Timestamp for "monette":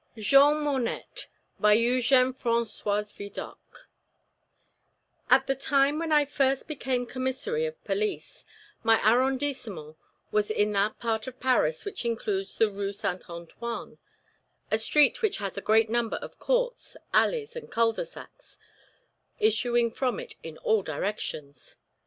0.63-1.27